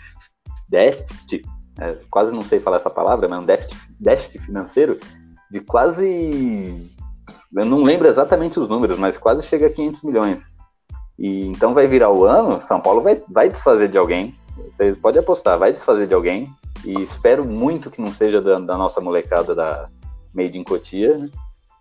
[0.69, 1.43] déficit
[1.81, 5.01] é, quase não sei falar essa palavra, mas um déficit, déficit financeiro
[5.51, 6.91] de quase
[7.57, 10.43] eu não lembro exatamente os números, mas quase chega a 500 milhões.
[11.19, 14.37] E então vai virar o ano, São Paulo vai, vai desfazer de alguém.
[14.73, 16.53] Vocês podem apostar, vai desfazer de alguém.
[16.85, 19.89] E espero muito que não seja da, da nossa molecada da
[20.35, 21.17] Made in Cotia.
[21.17, 21.31] Né?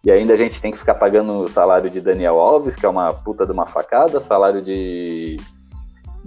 [0.04, 2.90] E ainda a gente tem que ficar pagando o salário de Daniel Alves, que é
[2.90, 5.38] uma puta de uma facada, salário de.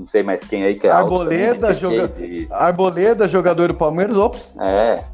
[0.01, 2.09] Não sei mais quem aí que é Arboleda, alto, joga...
[2.09, 2.49] de...
[2.51, 4.57] Arboleda, jogador do Palmeiras, ops.
[4.59, 5.05] É.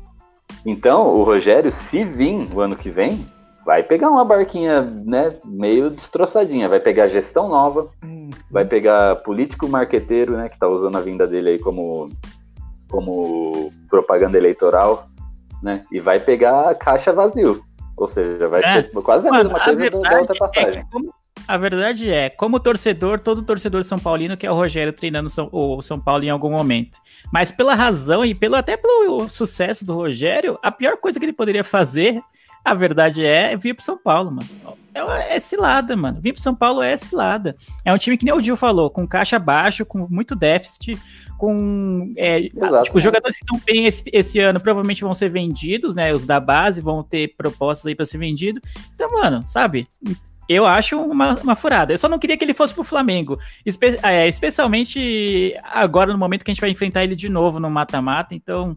[0.64, 3.27] Então, o Rogério, se vir o ano que vem,
[3.64, 8.31] vai pegar uma barquinha, né, meio destroçadinha, vai pegar gestão nova, uhum.
[8.49, 12.09] vai pegar político marqueteiro, né, que tá usando a vinda dele aí como,
[12.88, 15.07] como propaganda eleitoral,
[15.61, 17.61] né, e vai pegar a caixa vazio.
[17.96, 18.83] Ou seja, vai é.
[18.83, 20.81] ser quase a Mano, mesma coisa a da outra passagem.
[20.83, 21.12] É como,
[21.46, 25.80] a verdade é, como torcedor, todo torcedor São Paulino quer o Rogério treinando São, o
[25.82, 26.98] São Paulo em algum momento.
[27.32, 31.32] Mas pela razão e pelo até pelo sucesso do Rogério, a pior coisa que ele
[31.32, 32.22] poderia fazer
[32.66, 34.48] a verdade é vir pro São Paulo, mano.
[34.92, 36.20] É, é cilada, mano.
[36.20, 37.54] Vir pro São Paulo é cilada.
[37.85, 40.98] É um time que nem o Gil falou, com caixa baixo, com muito déficit,
[41.38, 42.12] com.
[42.16, 46.12] É, tipo, os jogadores que estão bem esse, esse, ano provavelmente vão ser vendidos, né?
[46.12, 48.61] Os da base vão ter propostas aí para ser vendido.
[48.96, 49.87] Então, mano, sabe?
[50.48, 51.92] Eu acho uma, uma furada.
[51.92, 53.38] Eu só não queria que ele fosse pro Flamengo.
[53.64, 57.70] Espe é, especialmente agora, no momento que a gente vai enfrentar ele de novo no
[57.70, 58.35] mata-mata.
[58.35, 58.76] Então,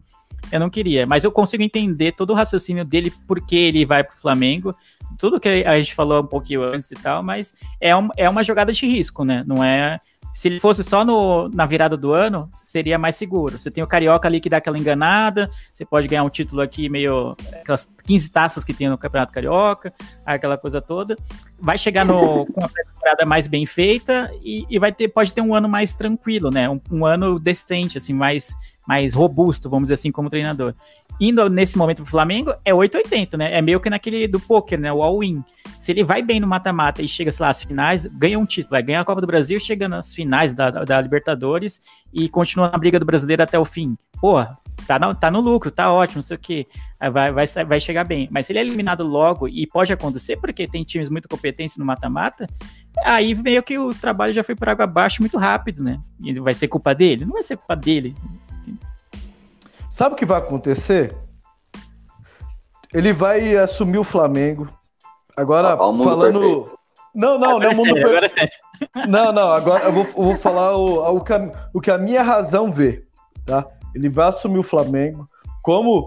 [0.50, 4.16] eu não queria, mas eu consigo entender todo o raciocínio dele, porque ele vai pro
[4.16, 4.74] Flamengo,
[5.18, 8.42] tudo que a gente falou um pouquinho antes e tal, mas é, um, é uma
[8.42, 9.42] jogada de risco, né?
[9.46, 10.00] Não é.
[10.32, 13.58] Se ele fosse só no, na virada do ano, seria mais seguro.
[13.58, 16.88] Você tem o Carioca ali que dá aquela enganada, você pode ganhar um título aqui
[16.88, 17.36] meio.
[17.52, 19.92] aquelas 15 taças que tem no Campeonato Carioca,
[20.24, 21.16] aquela coisa toda.
[21.58, 22.46] Vai chegar no.
[22.46, 25.92] com a temporada mais bem feita e, e, vai ter, pode ter um ano mais
[25.92, 26.68] tranquilo, né?
[26.68, 28.54] Um, um, ano decente, assim, mais,
[28.86, 30.74] mais robusto, vamos dizer assim, como treinador.
[31.20, 33.54] Indo nesse momento pro Flamengo, é 880, né?
[33.54, 34.90] É meio que naquele do poker, né?
[34.90, 35.44] O all-in.
[35.78, 38.70] Se ele vai bem no mata-mata e chega, sei lá, às finais, ganha um título,
[38.70, 42.70] vai ganhar a Copa do Brasil, chega nas finais da, da, da Libertadores e continua
[42.70, 43.96] na briga do brasileiro até o fim.
[44.20, 46.66] Porra, tá no, tá no lucro, tá ótimo, não sei o que,
[47.12, 48.28] vai, vai, vai chegar bem.
[48.30, 51.84] Mas se ele é eliminado logo, e pode acontecer, porque tem times muito competentes no
[51.84, 52.46] mata-mata,
[53.04, 55.98] aí meio que o trabalho já foi por água abaixo muito rápido, né?
[56.22, 57.24] E vai ser culpa dele?
[57.24, 58.14] Não vai ser culpa dele.
[60.00, 61.14] Sabe o que vai acontecer?
[62.90, 64.66] Ele vai assumir o Flamengo.
[65.36, 66.40] Agora, falando.
[66.40, 66.78] Perfeito.
[67.14, 67.82] Não, não, agora não.
[67.82, 68.52] É sério, agora é sério.
[69.06, 71.98] Não, não, agora eu vou, eu vou falar o, o, que a, o que a
[71.98, 73.04] minha razão vê,
[73.44, 73.66] tá?
[73.94, 75.28] Ele vai assumir o Flamengo.
[75.62, 76.06] Como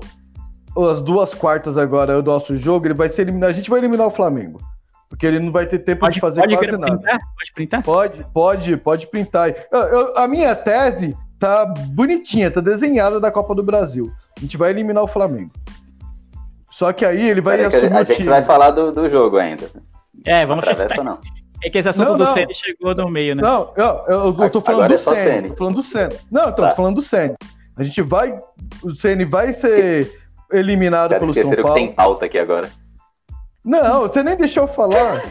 [0.76, 3.52] as duas quartas agora é o nosso jogo, ele vai ser eliminado.
[3.52, 4.60] A gente vai eliminar o Flamengo.
[5.08, 6.98] Porque ele não vai ter tempo pode, de fazer pode quase nada.
[6.98, 7.20] Printar?
[7.20, 7.84] Pode printar?
[7.84, 9.54] Pode, pode, pode printar.
[9.72, 14.10] Eu, eu, a minha tese tá bonitinha, tá desenhada da Copa do Brasil.
[14.38, 15.52] A gente vai eliminar o Flamengo.
[16.72, 19.70] Só que aí ele vai assumir A gente vai falar do, do jogo ainda.
[20.26, 21.20] É, vamos não não.
[21.62, 23.42] É que esse assunto não, do Senna chegou no meio, né?
[23.42, 25.50] Não, eu, eu, eu tô falando Agora do é Senna.
[25.50, 26.14] Tô falando do Senna.
[26.32, 26.70] Não, então, tá.
[26.70, 27.36] tô falando do Senna.
[27.76, 28.40] A gente vai.
[28.82, 31.74] O CN vai ser eliminado Já pelo São Paulo.
[31.74, 32.70] Que tem pauta aqui agora.
[33.66, 35.22] Não, você nem deixou eu falar.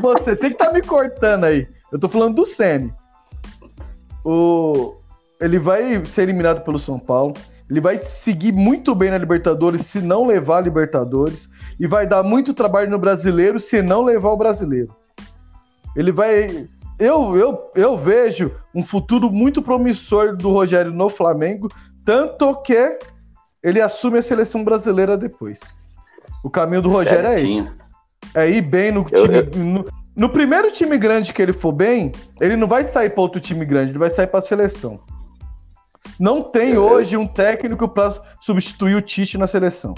[0.00, 1.66] você, você que tá me cortando aí.
[1.90, 2.92] Eu tô falando do CN.
[4.24, 4.96] O,
[5.42, 7.34] ele vai ser eliminado pelo São Paulo.
[7.68, 11.48] Ele vai seguir muito bem na Libertadores se não levar a Libertadores.
[11.80, 14.94] E vai dar muito trabalho no brasileiro se não levar o brasileiro.
[15.96, 16.66] Ele vai.
[16.98, 21.68] Eu, eu, eu vejo um futuro muito promissor do Rogério no Flamengo,
[22.04, 22.98] tanto que
[23.62, 25.60] ele assume a seleção brasileira depois.
[26.44, 27.64] O caminho do Rogério Certinho.
[28.34, 28.52] é esse.
[28.52, 29.38] É ir bem no eu, time.
[29.38, 29.64] Eu...
[29.64, 33.40] No, no, primeiro time grande que ele for bem, ele não vai sair para outro
[33.40, 35.00] time grande, ele vai sair para a seleção.
[36.18, 38.10] Não tem hoje um técnico para
[38.40, 39.94] substituir o Tite na seleção.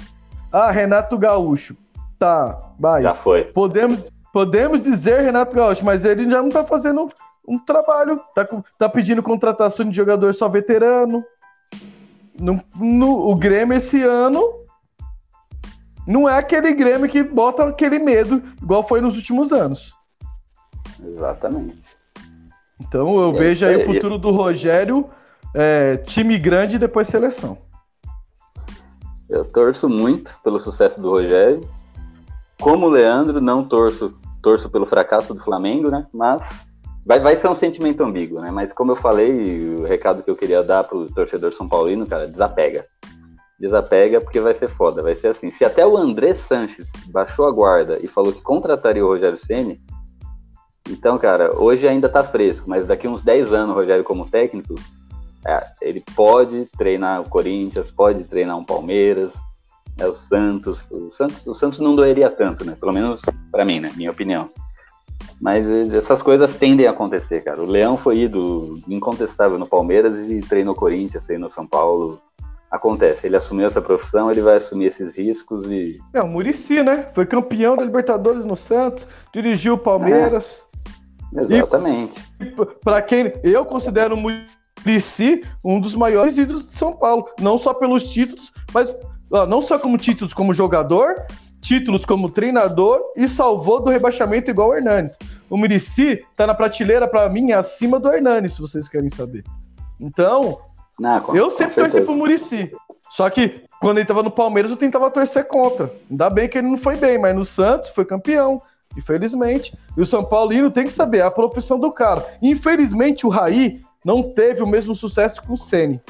[0.53, 1.77] Ah, Renato Gaúcho.
[2.19, 3.03] Tá, vai.
[3.03, 3.45] Já foi.
[3.45, 7.11] Podemos, podemos dizer Renato Gaúcho, mas ele já não tá fazendo
[7.47, 8.21] um trabalho.
[8.35, 8.47] Tá,
[8.79, 11.25] tá pedindo contratação de jogador só veterano.
[12.39, 14.65] No, no, o Grêmio esse ano
[16.07, 19.95] não é aquele Grêmio que bota aquele medo, igual foi nos últimos anos.
[21.03, 21.87] Exatamente.
[22.81, 25.09] Então eu e vejo aí, aí o futuro do Rogério,
[25.55, 27.57] é, time grande e depois seleção.
[29.29, 31.69] Eu torço muito pelo sucesso do Rogério.
[32.61, 36.07] Como o Leandro, não torço, torço pelo fracasso do Flamengo, né?
[36.13, 36.43] Mas
[37.07, 38.51] Vai, vai ser um sentimento ambíguo, né?
[38.51, 42.27] Mas como eu falei, o recado que eu queria dar pro torcedor São Paulino, cara,
[42.27, 42.87] desapega.
[43.61, 45.03] Desapega porque vai ser foda.
[45.03, 45.51] Vai ser assim.
[45.51, 49.83] Se até o André Sanches baixou a guarda e falou que contrataria o Rogério Ceni,
[50.89, 54.75] então, cara, hoje ainda tá fresco, mas daqui uns 10 anos o Rogério como técnico,
[55.47, 59.33] é, ele pode treinar o Corinthians, pode treinar um Palmeiras,
[59.99, 60.91] é o Santos.
[60.91, 62.77] O Santos, o Santos não doeria tanto, né?
[62.79, 63.93] Pelo menos para mim, né?
[63.97, 64.49] Minha opinião.
[65.41, 67.63] Mas essas coisas tendem a acontecer, cara.
[67.63, 72.21] O Leão foi ido incontestável no Palmeiras e treinou Corinthians, treinou São Paulo.
[72.71, 76.01] Acontece, ele assumiu essa profissão, ele vai assumir esses riscos e.
[76.13, 77.09] É, o Murici, né?
[77.15, 80.67] Foi campeão da Libertadores no Santos, dirigiu o Palmeiras.
[81.37, 82.21] É, exatamente.
[82.83, 84.19] Para quem eu considero o
[84.85, 88.95] Murici um dos maiores ídolos de São Paulo, não só pelos títulos, mas
[89.49, 91.15] não só como títulos como jogador,
[91.61, 95.19] títulos como treinador e salvou do rebaixamento igual o Hernanes.
[95.49, 99.45] O Murici tá na prateleira, para mim, acima do Hernanes, se vocês querem saber.
[99.99, 100.61] Então,
[100.99, 102.71] Não, com, eu sempre torci pro Murici.
[103.11, 105.91] Só que quando ele tava no Palmeiras, eu tentava torcer contra.
[106.11, 108.61] Ainda bem que ele não foi bem, mas no Santos foi campeão,
[108.97, 109.77] infelizmente.
[109.97, 112.25] E o São Paulino tem que saber a profissão do cara.
[112.43, 116.01] Infelizmente, o Raí não teve o mesmo sucesso que o Ceni.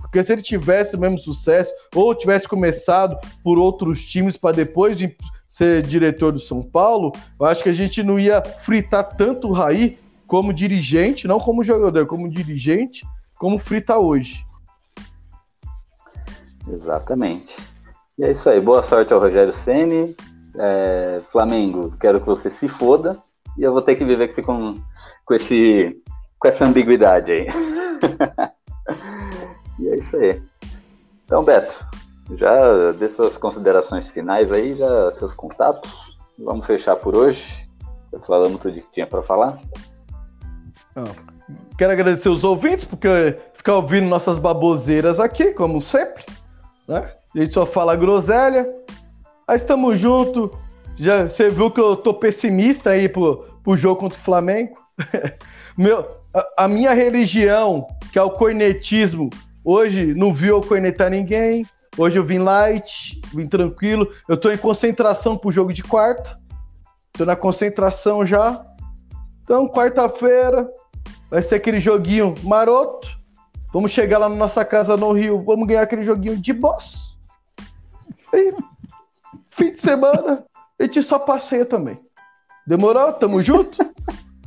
[0.00, 4.96] Porque se ele tivesse o mesmo sucesso, ou tivesse começado por outros times para depois
[4.96, 5.14] de
[5.46, 9.52] ser diretor do São Paulo, eu acho que a gente não ia fritar tanto o
[9.52, 13.06] Raí como dirigente, não como jogador, como dirigente,
[13.38, 14.46] como frita hoje.
[16.70, 17.56] Exatamente.
[18.18, 18.60] E é isso aí.
[18.60, 20.14] Boa sorte ao Rogério Ceni.
[20.56, 23.18] É, Flamengo, quero que você se foda.
[23.56, 24.74] E eu vou ter que viver com,
[25.24, 25.96] com, esse,
[26.38, 27.48] com essa ambiguidade aí.
[29.78, 30.42] E é isso aí.
[31.24, 31.86] Então, Beto,
[32.34, 36.18] já dê suas considerações finais aí, já seus contatos.
[36.38, 37.68] Vamos fechar por hoje.
[38.12, 39.58] Já falamos tudo que tinha para falar.
[41.76, 46.24] Quero agradecer os ouvintes, porque ficar ouvindo nossas baboseiras aqui, como sempre.
[46.86, 47.12] Né?
[47.34, 48.68] A gente só fala groselha.
[49.46, 50.50] Aí estamos junto.
[50.96, 54.76] Já, você viu que eu tô pessimista aí pro, pro jogo contra o Flamengo.
[55.78, 56.04] Meu,
[56.56, 59.30] a, minha religião, que é o cornetismo,
[59.64, 61.66] hoje não viu eu cornetar ninguém.
[61.96, 64.12] Hoje eu vim light, vim tranquilo.
[64.28, 66.36] Eu tô em concentração pro jogo de quarta.
[67.12, 68.64] Tô na concentração já.
[69.42, 70.70] Então, quarta-feira
[71.30, 73.08] vai ser aquele joguinho maroto.
[73.72, 77.16] Vamos chegar lá na nossa casa no Rio, vamos ganhar aquele joguinho de boss.
[78.32, 78.54] E
[79.50, 80.44] fim de semana,
[80.78, 81.98] a gente só passeia também.
[82.66, 83.12] Demorou?
[83.12, 83.78] Tamo junto?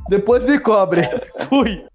[0.08, 1.02] Depois me cobre.
[1.48, 1.86] Fui.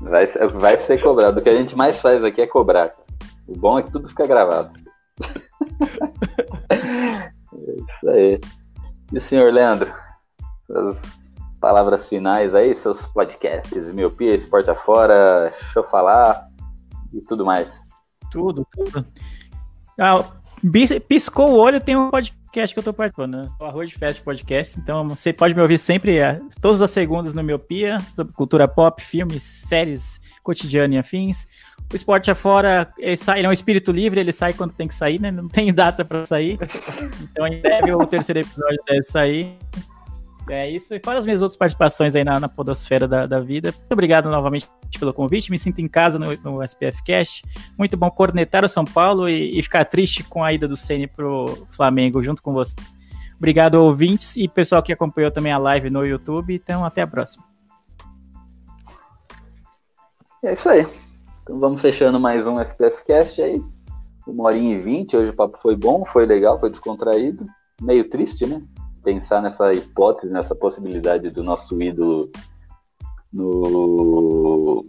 [0.00, 1.40] Vai, vai ser cobrado.
[1.40, 2.90] O que a gente mais faz aqui é cobrar.
[3.46, 4.70] O bom é que tudo fica gravado.
[6.70, 7.30] é
[7.88, 8.40] isso aí.
[9.12, 9.92] E o senhor Leandro?
[10.66, 10.98] Suas
[11.60, 16.48] palavras finais aí, seus podcasts, Miopia, Esporte Afora, Deixa eu falar
[17.12, 17.68] e tudo mais.
[18.30, 19.06] Tudo, tudo.
[19.98, 20.24] Ah,
[21.08, 23.48] piscou o olho, tem um podcast que eu tô participando, né?
[23.60, 27.34] O Arroz de Fest Podcast, então você pode me ouvir sempre, é, todas as segundas
[27.34, 31.46] no Miopia, sobre cultura pop, filmes, séries, cotidiano e afins.
[31.92, 34.94] O esporte afora, ele, sai, ele é um espírito livre, ele sai quando tem que
[34.94, 35.30] sair, né?
[35.30, 36.58] Não tem data para sair.
[37.22, 39.56] Então em breve o terceiro episódio deve sair.
[40.48, 40.94] É isso.
[40.94, 43.72] E fora as minhas outras participações aí na, na podosfera da, da vida.
[43.72, 45.50] Muito obrigado novamente pelo convite.
[45.50, 47.42] Me sinto em casa no, no SPF Cast.
[47.76, 51.08] Muito bom cornetar o São Paulo e, e ficar triste com a ida do Ceni
[51.08, 52.74] pro Flamengo junto com você.
[53.36, 56.54] Obrigado, ouvintes e pessoal que acompanhou também a live no YouTube.
[56.54, 57.44] Então, até a próxima.
[60.42, 60.86] É isso aí.
[61.42, 63.60] Então vamos fechando mais um SPF Cast aí.
[64.26, 65.16] Uma horinha e vinte.
[65.16, 67.46] Hoje o papo foi bom, foi legal, foi descontraído.
[67.82, 68.62] Meio triste, né?
[69.06, 72.28] Pensar nessa hipótese, nessa possibilidade do nosso ídolo
[73.32, 74.84] no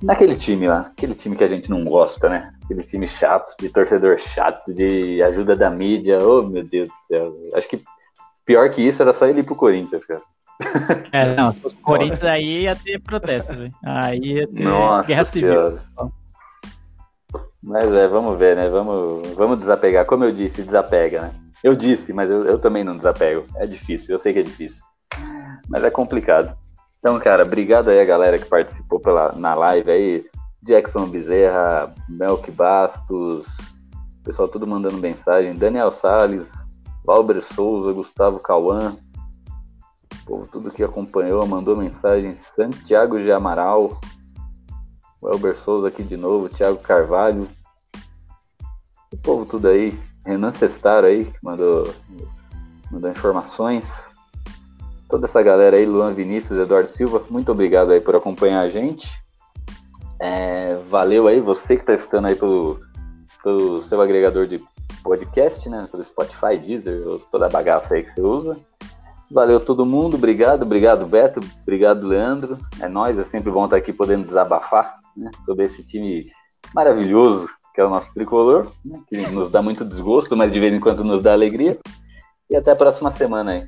[0.00, 2.54] naquele time lá, aquele time que a gente não gosta, né?
[2.64, 6.18] Aquele time chato, de torcedor chato, de ajuda da mídia.
[6.22, 7.36] Oh, meu Deus do céu.
[7.54, 7.84] Acho que
[8.46, 10.22] pior que isso era só ele ir pro Corinthians, cara.
[11.12, 13.72] É, não, os Corinthians aí ia ter protesto, velho.
[13.84, 15.78] Aí ia ter Nossa guerra civil.
[17.62, 18.68] Mas é, vamos ver, né?
[18.68, 20.06] Vamos, vamos desapegar.
[20.06, 21.30] Como eu disse, desapega, né?
[21.62, 23.46] Eu disse, mas eu, eu também não desapego.
[23.56, 24.82] É difícil, eu sei que é difícil.
[25.68, 26.56] Mas é complicado.
[26.98, 30.26] Então, cara, obrigado aí a galera que participou pela, na live aí.
[30.62, 33.46] Jackson Bezerra, Melk Bastos,
[34.24, 35.56] pessoal tudo mandando mensagem.
[35.56, 36.50] Daniel Salles,
[37.04, 38.96] Valber Souza, Gustavo Cauã.
[40.26, 42.36] Povo tudo que acompanhou mandou mensagem.
[42.54, 43.98] Santiago de Amaral.
[45.22, 47.48] Welber Souza aqui de novo, Thiago Carvalho.
[49.12, 51.90] O povo tudo aí Renan Cestaro aí, que mandou,
[52.90, 53.84] mandou informações.
[55.08, 59.08] Toda essa galera aí, Luan Vinícius, Eduardo Silva, muito obrigado aí por acompanhar a gente.
[60.20, 62.78] É, valeu aí, você que está escutando aí pelo,
[63.42, 64.62] pelo seu agregador de
[65.02, 65.88] podcast, né?
[65.90, 68.58] Pelo Spotify, Deezer, toda a bagaça aí que você usa.
[69.30, 72.58] Valeu todo mundo, obrigado, obrigado Beto, obrigado Leandro.
[72.80, 76.30] É nós, é sempre bom estar aqui podendo desabafar né, sobre esse time
[76.74, 80.74] maravilhoso que é o nosso tricolor, né, que nos dá muito desgosto, mas de vez
[80.74, 81.78] em quando nos dá alegria.
[82.50, 83.66] E até a próxima semana aí.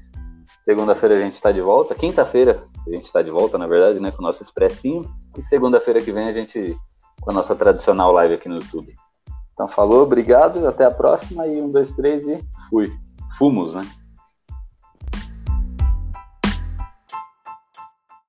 [0.64, 1.94] Segunda-feira a gente está de volta.
[1.94, 4.10] Quinta-feira a gente está de volta, na verdade, né?
[4.10, 5.08] Com o nosso expressinho.
[5.38, 6.76] E segunda-feira que vem a gente
[7.20, 8.92] com a nossa tradicional live aqui no YouTube.
[9.54, 11.46] Então falou, obrigado, até a próxima.
[11.46, 12.92] E um, dois, três e fui.
[13.38, 13.82] Fumos, né?